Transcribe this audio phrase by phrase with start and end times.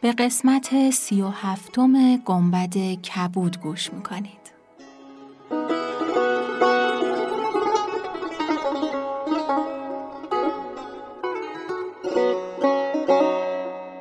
[0.00, 4.46] به قسمت سی و هفتم گنبد کبود گوش می‌کنید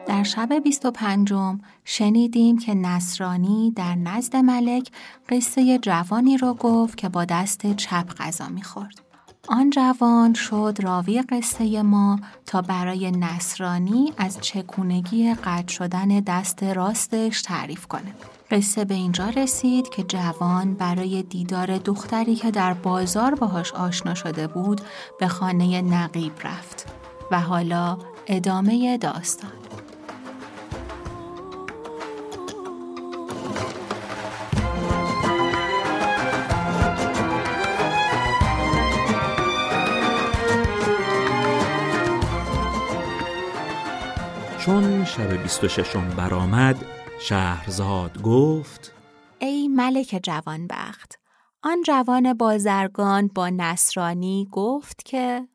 [0.07, 1.33] در شب 25
[1.83, 4.91] شنیدیم که نصرانی در نزد ملک
[5.29, 9.04] قصه جوانی را گفت که با دست چپ غذا می‌خورد.
[9.47, 17.41] آن جوان شد راوی قصه ما تا برای نصرانی از چکونگی قطع شدن دست راستش
[17.41, 18.13] تعریف کنه.
[18.51, 24.47] قصه به اینجا رسید که جوان برای دیدار دختری که در بازار باهاش آشنا شده
[24.47, 24.81] بود
[25.19, 26.85] به خانه نقیب رفت
[27.31, 29.64] و حالا ادامه داستان.
[45.17, 46.85] شب بیست و ششم برآمد
[47.19, 48.93] شهرزاد گفت
[49.39, 51.19] ای ملک جوانبخت
[51.63, 55.47] آن جوان بازرگان با نصرانی گفت که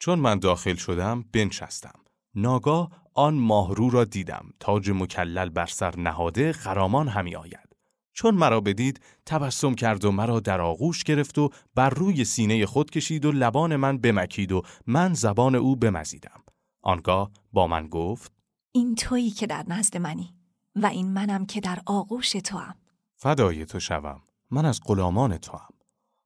[0.00, 2.00] چون من داخل شدم بنشستم.
[2.34, 4.44] ناگاه آن ماهرو را دیدم.
[4.60, 7.76] تاج مکلل بر سر نهاده خرامان همی آید.
[8.12, 12.90] چون مرا بدید تبسم کرد و مرا در آغوش گرفت و بر روی سینه خود
[12.90, 16.42] کشید و لبان من بمکید و من زبان او بمزیدم.
[16.82, 18.39] آنگاه با من گفت
[18.72, 20.34] این تویی که در نزد منی
[20.76, 22.74] و این منم که در آغوش تو هم.
[23.16, 25.74] فدای تو شوم من از غلامان تو هم.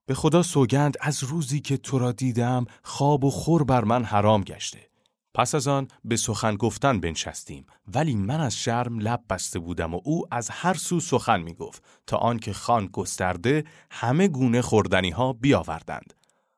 [0.07, 4.43] به خدا سوگند از روزی که تو را دیدم خواب و خور بر من حرام
[4.43, 4.91] گشته
[5.35, 10.01] پس از آن به سخن گفتن بنشستیم ولی من از شرم لب بسته بودم و
[10.05, 15.33] او از هر سو سخن می گفت تا آنکه خان گسترده همه گونه خوردنی ها
[15.33, 16.15] بیاوردند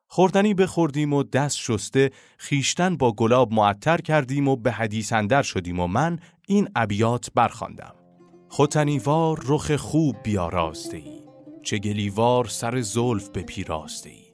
[0.09, 5.81] خوردنی بخوردیم و دست شسته خیشتن با گلاب معطر کردیم و به حدیث اندر شدیم
[5.81, 6.19] و من
[6.49, 7.95] این ابیات برخواندم.
[8.49, 11.23] خوتنیوار رخ خوب بیاراسته ای
[11.63, 14.27] چه گلیوار سر زلف به پیراسته ای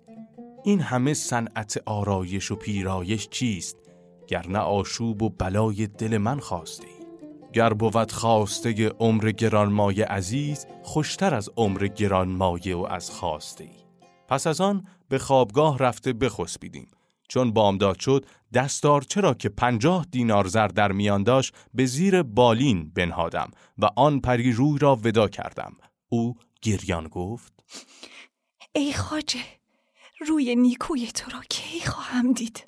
[0.64, 3.76] این همه صنعت آرایش و پیرایش چیست؟
[4.28, 6.86] گر نه آشوب و بلای دل من خواسته.
[6.86, 7.06] ای
[7.52, 13.64] گر بود خواسته عمر گرانمایه عزیز خوشتر از عمر گرانمایه و از خواسته.
[13.64, 13.81] ای
[14.32, 16.88] پس از آن به خوابگاه رفته بخسبیدیم.
[17.28, 22.90] چون بامداد شد دستار چرا که پنجاه دینار زر در میان داشت به زیر بالین
[22.90, 25.72] بنهادم و آن پری روی را ودا کردم.
[26.08, 27.52] او گریان گفت
[28.74, 29.44] ای خاجه
[30.28, 32.64] روی نیکوی تو را کی خواهم دید؟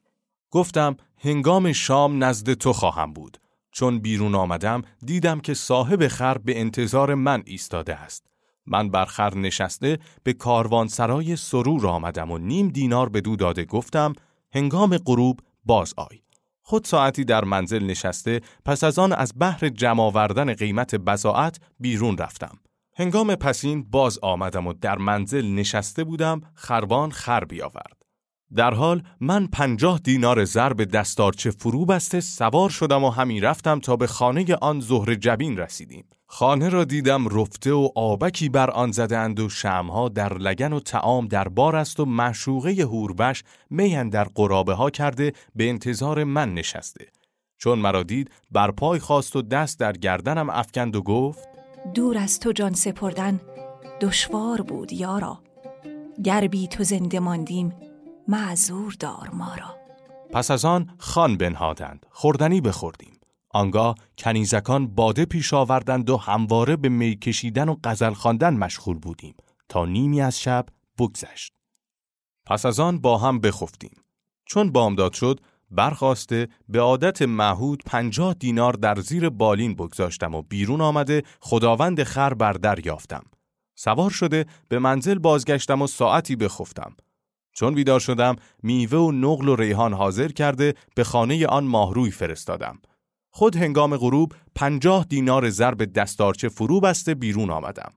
[0.50, 3.38] گفتم هنگام شام نزد تو خواهم بود.
[3.72, 8.33] چون بیرون آمدم دیدم که صاحب خر به انتظار من ایستاده است.
[8.66, 14.12] من بر خر نشسته به کاروانسرای سرور آمدم و نیم دینار به دو داده گفتم
[14.52, 16.20] هنگام غروب باز آی.
[16.62, 22.18] خود ساعتی در منزل نشسته پس از آن از بحر جمع آوردن قیمت بزاعت بیرون
[22.18, 22.58] رفتم.
[22.96, 28.02] هنگام پسین باز آمدم و در منزل نشسته بودم خربان خر بیاورد.
[28.54, 33.80] در حال من پنجاه دینار زر به دستارچه فرو بسته سوار شدم و همین رفتم
[33.80, 36.04] تا به خانه آن زهر جبین رسیدیم.
[36.34, 41.28] خانه را دیدم رفته و آبکی بر آن زدند و شمها در لگن و تعام
[41.28, 47.06] در بار است و معشوقه هوربش میهن در قرابه ها کرده به انتظار من نشسته.
[47.58, 51.48] چون مرا دید بر پای خواست و دست در گردنم افکند و گفت
[51.94, 53.40] دور از تو جان سپردن
[54.00, 55.38] دشوار بود یارا.
[56.24, 57.72] گر بی تو زنده ماندیم
[58.28, 59.76] معذور دار ما را.
[60.32, 62.06] پس از آن خان بنهادند.
[62.10, 63.13] خوردنی بخوردیم.
[63.54, 69.34] آنگاه کنیزکان باده پیش آوردند و همواره به می کشیدن و غزل خواندن مشغول بودیم.
[69.68, 70.66] تا نیمی از شب
[70.98, 71.52] بگذشت.
[72.46, 74.02] پس از آن با هم بخفتیم.
[74.46, 75.40] چون بامداد شد
[75.70, 82.34] برخواسته به عادت معهود پنجاه دینار در زیر بالین بگذاشتم و بیرون آمده خداوند خر
[82.34, 83.24] بر در یافتم.
[83.74, 86.96] سوار شده به منزل بازگشتم و ساعتی بخفتم.
[87.52, 92.78] چون بیدار شدم میوه و نقل و ریحان حاضر کرده به خانه آن ماهروی فرستادم.
[93.36, 97.92] خود هنگام غروب پنجاه دینار ضرب دستارچه فرو بسته بیرون آمدم.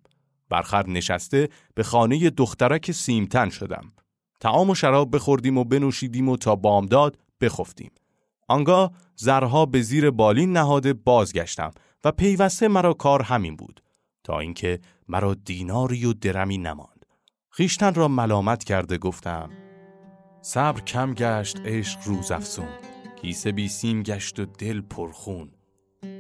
[0.49, 3.91] برخر نشسته به خانه دخترک سیمتن شدم.
[4.39, 7.91] تعام و شراب بخوردیم و بنوشیدیم و تا بامداد بخفتیم.
[8.47, 11.71] آنگاه زرها به زیر بالین نهاده بازگشتم
[12.03, 13.83] و پیوسته مرا کار همین بود
[14.23, 17.05] تا اینکه مرا دیناری و درمی نماند.
[17.49, 19.49] خیشتن را ملامت کرده گفتم
[20.41, 22.86] صبر کم گشت عشق روز افسون
[23.21, 25.51] کیسه بی سیم گشت و دل پرخون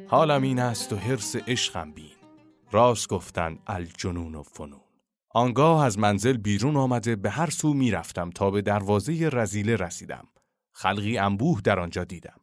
[0.07, 2.15] حالم این است و حرس عشقم بین
[2.71, 4.87] راست گفتن الجنون و فنون
[5.37, 10.27] آنگاه از منزل بیرون آمده به هر سو می رفتم تا به دروازه رزیله رسیدم.
[10.71, 12.39] خلقی انبوه در آنجا دیدم.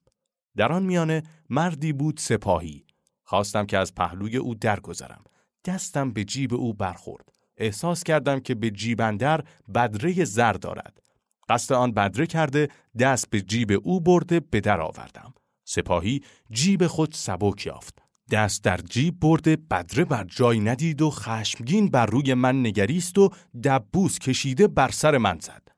[0.56, 2.86] در آن میانه مردی بود سپاهی.
[3.24, 5.24] خواستم که از پهلوی او درگذرم.
[5.64, 7.28] دستم به جیب او برخورد.
[7.56, 11.03] احساس کردم که به جیبندر بدره زر دارد.
[11.48, 12.68] قصد آن بدره کرده
[12.98, 15.34] دست به جیب او برده به در آوردم.
[15.64, 16.20] سپاهی
[16.50, 17.98] جیب خود سبک یافت.
[18.30, 23.30] دست در جیب برده بدره بر جای ندید و خشمگین بر روی من نگریست و
[23.64, 25.68] دبوس کشیده بر سر من زد.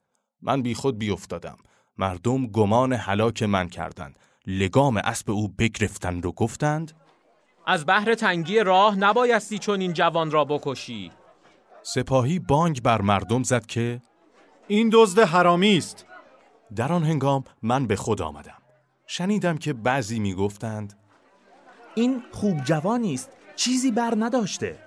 [0.43, 1.57] من بی خود بی افتادم.
[1.99, 4.19] مردم گمان حلاک من کردند.
[4.47, 6.93] لگام اسب او بگرفتند و گفتند
[7.67, 11.11] از بحر تنگی راه نبایستی چون این جوان را بکشی.
[11.83, 14.01] سپاهی بانگ بر مردم زد که
[14.69, 16.07] این دزد حرامی است.
[16.77, 18.63] در آن هنگام من به خود آمدم.
[19.07, 20.95] شنیدم که بعضی می گفتند
[21.95, 24.79] این خوب جوانی است چیزی بر نداشته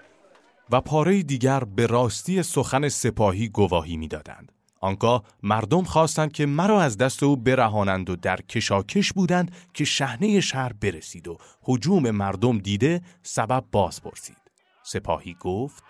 [0.71, 4.51] و پاره دیگر به راستی سخن سپاهی گواهی می‌دادند.
[4.81, 10.39] آنگاه مردم خواستند که مرا از دست او برهانند و در کشاکش بودند که شهنه
[10.39, 14.37] شهر برسید و حجوم مردم دیده سبب باز پرسید.
[14.83, 15.83] سپاهی گفت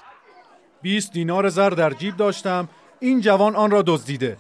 [0.82, 2.70] 20 دینار زر در جیب داشتم
[3.02, 4.38] این جوان آن را دزدیده.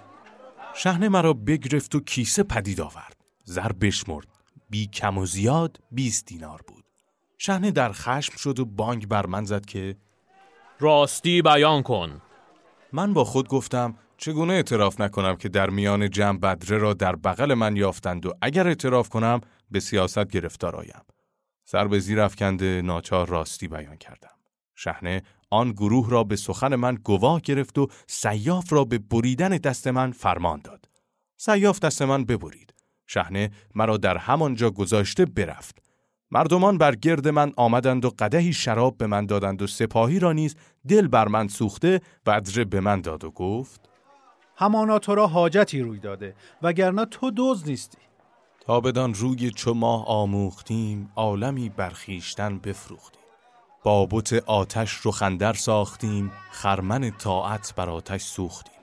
[0.74, 3.18] شهنه مرا بگرفت و کیسه پدید آورد.
[3.44, 4.28] زر بشمرد.
[4.70, 6.84] بی کم و زیاد 20 دینار بود.
[7.38, 9.96] شهنه در خشم شد و بانگ بر من زد که
[10.80, 12.22] راستی بیان کن.
[12.94, 17.54] من با خود گفتم چگونه اعتراف نکنم که در میان جمع بدره را در بغل
[17.54, 19.42] من یافتند و اگر اعتراف کنم
[19.72, 21.02] به سیاست گرفتار آیم.
[21.66, 24.30] سر به زیر افکنده ناچار راستی بیان کردم.
[24.76, 29.88] شهنه آن گروه را به سخن من گواه گرفت و سیاف را به بریدن دست
[29.88, 30.90] من فرمان داد.
[31.38, 32.74] سیاف دست من ببرید.
[33.07, 35.90] شهنه مرا در همانجا گذاشته برفت.
[36.31, 40.56] مردمان بر گرد من آمدند و قدهی شراب به من دادند و سپاهی را نیز
[40.88, 43.90] دل بر من سوخته بدره به من داد و گفت
[44.56, 47.98] همانا تو را حاجتی روی داده وگرنه تو دوز نیستی
[48.62, 53.19] تا بدان روی چو ماه آموختیم عالمی برخیشتن بفروختیم
[53.84, 58.80] بابت آتش رو خندر ساختیم خرمن طاعت بر آتش سوختیم.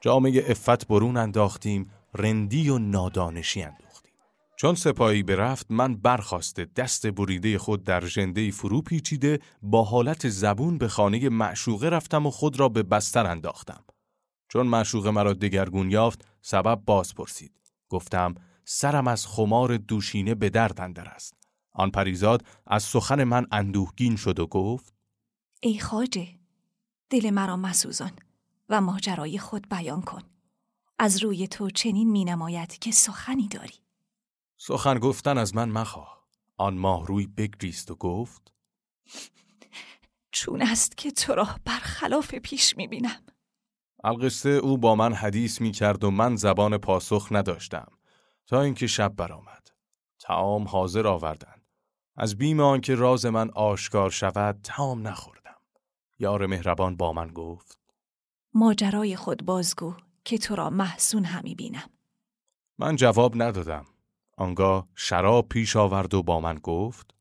[0.00, 4.12] جامعه افت برون انداختیم رندی و نادانشی انداختیم.
[4.56, 10.78] چون سپاهی برفت من برخواسته دست بریده خود در ژنده فرو پیچیده با حالت زبون
[10.78, 13.84] به خانه معشوقه رفتم و خود را به بستر انداختم.
[14.48, 17.52] چون معشوقه مرا دگرگون یافت سبب باز پرسید
[17.88, 18.34] گفتم
[18.64, 21.43] سرم از خمار دوشینه به درد اندر است.
[21.74, 24.94] آن پریزاد از سخن من اندوهگین شد و گفت
[25.62, 26.28] ای خاجه
[27.10, 28.12] دل مرا مسوزان
[28.68, 30.22] و ماجرای خود بیان کن
[30.98, 33.74] از روی تو چنین می نماید که سخنی داری
[34.56, 36.24] سخن گفتن از من مخواه
[36.56, 38.52] آن ماه روی بگریست و گفت
[40.32, 43.22] چون است که تو را برخلاف پیش می بینم
[44.04, 47.86] القصه او با من حدیث می کرد و من زبان پاسخ نداشتم
[48.46, 49.70] تا اینکه شب برآمد.
[50.18, 51.53] تعام حاضر آوردند.
[52.16, 55.56] از بیم آنکه راز من آشکار شود تعام نخوردم.
[56.18, 57.78] یار مهربان با من گفت
[58.54, 59.94] ماجرای خود بازگو
[60.24, 61.90] که تو را محسون همی بینم
[62.78, 63.86] من جواب ندادم.
[64.36, 67.14] آنگاه شراب پیش آورد و با من گفت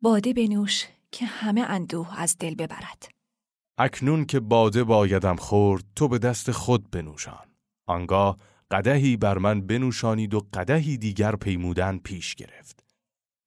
[0.00, 3.08] باده بنوش که همه اندوه از دل ببرد
[3.78, 7.46] اکنون که باده بایدم خورد تو به دست خود بنوشان.
[7.86, 8.36] آنگاه
[8.70, 12.85] قدهی بر من بنوشانید و قدهی دیگر پیمودن پیش گرفت.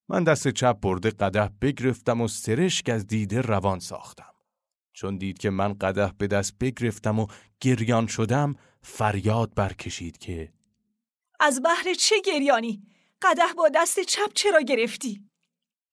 [0.10, 4.34] من دست چپ برده قده بگرفتم و سرشک از دیده روان ساختم.
[4.94, 7.28] چون دید که من قده به دست بگرفتم و
[7.62, 10.54] گریان شدم فریاد برکشید که
[11.40, 12.84] از بحر چه گریانی؟
[13.22, 15.30] قده با دست چپ چرا گرفتی؟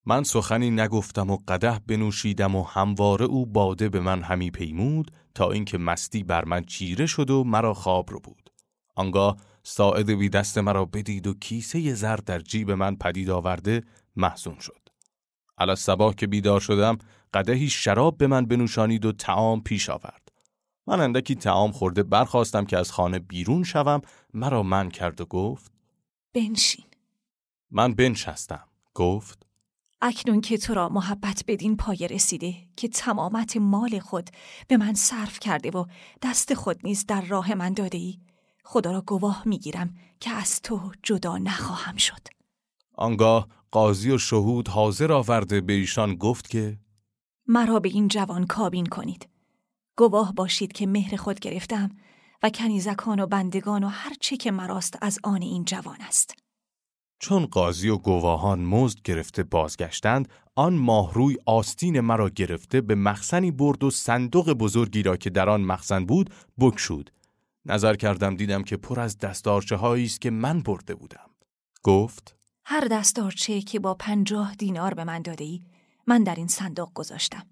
[0.07, 5.51] من سخنی نگفتم و قده بنوشیدم و همواره او باده به من همی پیمود تا
[5.51, 8.51] اینکه مستی بر من چیره شد و مرا خواب رو بود.
[8.95, 13.83] آنگاه ساعد بی دست مرا بدید و کیسه زر در جیب من پدید آورده
[14.17, 14.89] محزون شد.
[15.59, 16.99] علا صبح که بیدار شدم
[17.35, 20.29] قدهی شراب به من بنوشانید و تعام پیش آورد.
[20.87, 24.03] من اندکی تعام خورده برخواستم که از خانه بیرون شوم
[24.35, 25.73] مرا من کرد و گفت
[26.35, 26.87] بنشین
[27.71, 28.69] من بنشستم.
[28.95, 29.47] گفت
[30.01, 34.31] اکنون که تو را محبت بدین پایه رسیده که تمامت مال خود
[34.69, 35.85] به من صرف کرده و
[36.23, 38.19] دست خود نیز در راه من داده ای
[38.65, 42.29] خدا را گواه می‌گیرم که از تو جدا نخواهم شد
[42.95, 46.79] آنگاه قاضی و شهود حاضر آورده به ایشان گفت که
[47.47, 49.29] مرا به این جوان کابین کنید.
[49.97, 51.91] گواه باشید که مهر خود گرفتم
[52.43, 56.35] و کنیزکان و بندگان و هر چه که مراست از آن این جوان است.
[57.19, 63.85] چون قاضی و گواهان مزد گرفته بازگشتند آن ماهروی آستین مرا گرفته به مخزنی برد
[63.85, 66.31] و صندوق بزرگی را که در آن مخزن بود
[66.61, 67.11] بکشود
[67.67, 71.31] نظر کردم دیدم که پر از دستارچه است که من برده بودم
[71.83, 72.36] گفت
[72.69, 75.63] هر دستارچه که با پنجاه دینار به من داده ای
[76.07, 77.47] من در این صندوق گذاشتم.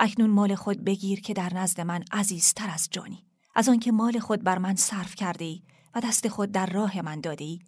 [0.00, 3.24] اکنون مال خود بگیر که در نزد من عزیزتر از جانی.
[3.54, 5.62] از آنکه مال خود بر من صرف کرده ای
[5.94, 7.58] و دست خود در راه من داده ای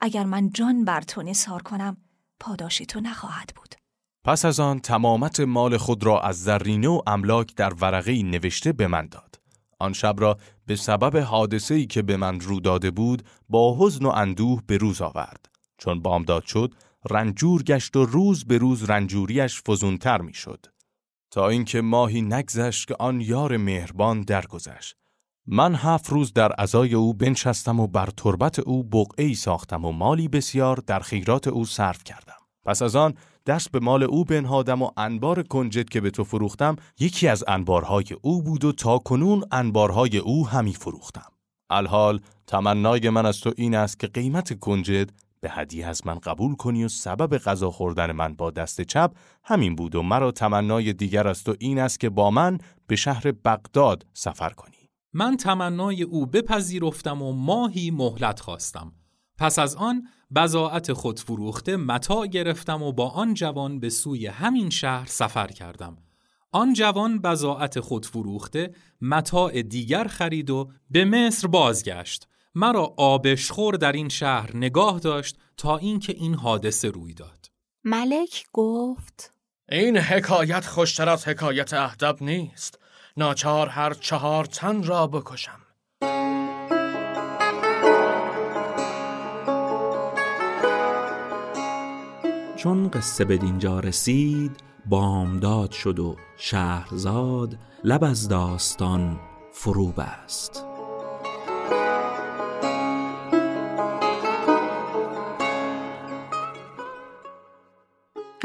[0.00, 1.96] اگر من جان بر تو نثار کنم
[2.40, 3.74] پاداش تو نخواهد بود.
[4.24, 8.86] پس از آن تمامت مال خود را از زرینه و املاک در ورقه نوشته به
[8.86, 9.40] من داد.
[9.78, 14.06] آن شب را به سبب حادثه ای که به من رو داده بود با حزن
[14.06, 15.49] و اندوه به روز آورد.
[15.80, 16.74] چون بامداد شد
[17.10, 20.66] رنجور گشت و روز به روز رنجوریش فزونتر می‌شد
[21.30, 24.96] تا اینکه ماهی نگذشت که آن یار مهربان درگذشت
[25.46, 30.28] من هفت روز در ازای او بنشستم و بر تربت او بقعی ساختم و مالی
[30.28, 32.34] بسیار در خیرات او صرف کردم.
[32.64, 33.14] پس از آن
[33.46, 38.04] دست به مال او بنهادم و انبار کنجد که به تو فروختم یکی از انبارهای
[38.22, 41.32] او بود و تا کنون انبارهای او همی فروختم.
[41.70, 45.10] الحال تمنای من از تو این است که قیمت کنجد
[45.40, 49.12] به هدیه از من قبول کنی و سبب غذا خوردن من با دست چپ
[49.44, 53.32] همین بود و مرا تمنای دیگر از تو این است که با من به شهر
[53.32, 54.76] بغداد سفر کنی.
[55.12, 58.92] من تمنای او بپذیرفتم و ماهی مهلت خواستم.
[59.38, 64.70] پس از آن بزاعت خود فروخته متا گرفتم و با آن جوان به سوی همین
[64.70, 65.96] شهر سفر کردم.
[66.52, 72.28] آن جوان بزاعت خود فروخته متاع دیگر خرید و به مصر بازگشت.
[72.54, 77.50] مرا آبشخور در این شهر نگاه داشت تا اینکه این حادثه روی داد.
[77.84, 79.32] ملک گفت
[79.68, 82.78] این حکایت خوشتر از حکایت اهدب نیست.
[83.16, 85.60] ناچار هر چهار تن را بکشم
[92.56, 99.20] چون قصه به دینجا رسید بامداد شد و شهرزاد لب از داستان
[99.52, 100.69] فرو بست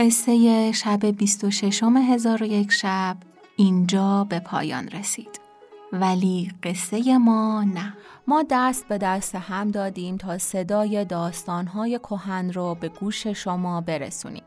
[0.05, 3.17] قصه شب 26 هزار و یک شب
[3.55, 5.39] اینجا به پایان رسید.
[5.93, 7.93] ولی قصه ما نه.
[8.27, 14.43] ما دست به دست هم دادیم تا صدای داستانهای کهن رو به گوش شما برسونیم.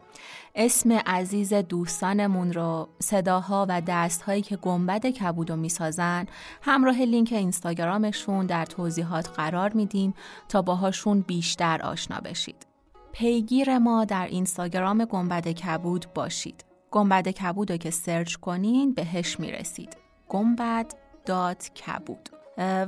[0.54, 6.26] اسم عزیز دوستانمون رو صداها و دستهایی که گنبد کبودو می‌سازن
[6.62, 10.14] همراه لینک اینستاگرامشون در توضیحات قرار میدیم
[10.48, 12.68] تا باهاشون بیشتر آشنا بشید.
[13.12, 16.64] پیگیر ما در اینستاگرام گنبد کبود باشید.
[16.90, 19.96] گنبد کبود رو که سرچ کنین بهش می‌رسید.
[20.28, 20.94] گنبد
[21.26, 22.28] dot کبود.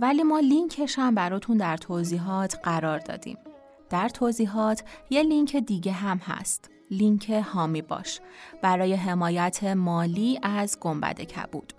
[0.00, 3.38] ولی ما لینکش هم براتون در توضیحات قرار دادیم.
[3.90, 6.70] در توضیحات یه لینک دیگه هم هست.
[6.90, 8.20] لینک هامی باش.
[8.62, 11.72] برای حمایت مالی از گنبد کبود.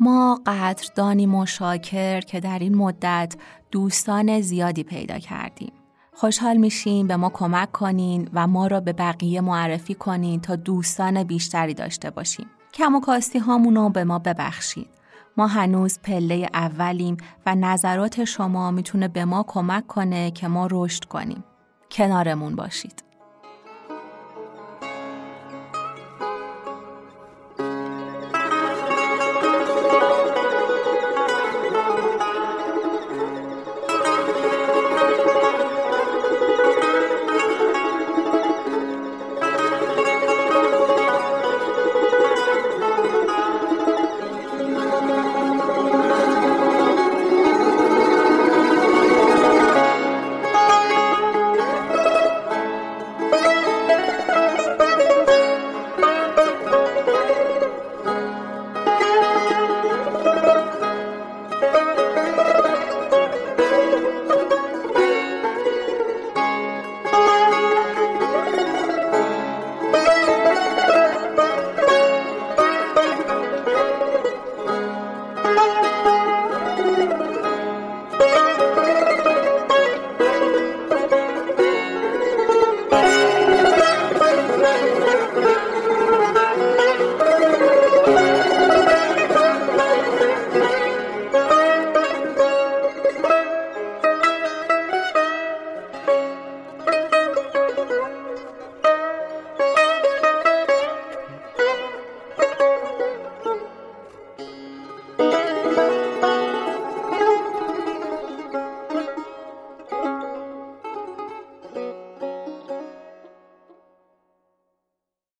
[0.00, 3.36] ما قدردانی و شاکر که در این مدت
[3.70, 5.72] دوستان زیادی پیدا کردیم.
[6.20, 11.24] خوشحال میشیم به ما کمک کنین و ما را به بقیه معرفی کنین تا دوستان
[11.24, 12.46] بیشتری داشته باشیم.
[12.74, 14.88] کم و کاستی هامونو به ما ببخشید.
[15.36, 21.04] ما هنوز پله اولیم و نظرات شما می‌تونه به ما کمک کنه که ما رشد
[21.04, 21.44] کنیم.
[21.90, 23.07] کنارمون باشید.